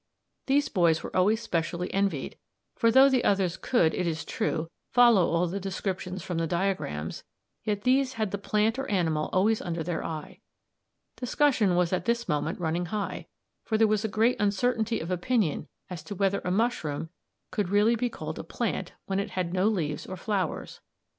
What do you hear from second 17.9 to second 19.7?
called a plant when it had no